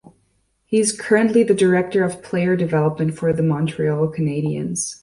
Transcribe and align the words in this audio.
He 0.65 0.79
is 0.79 0.99
currently 0.99 1.43
the 1.43 1.53
director 1.53 2.03
of 2.03 2.23
player 2.23 2.55
development 2.55 3.13
for 3.19 3.33
the 3.33 3.43
Montreal 3.43 4.07
Canadiens. 4.07 4.95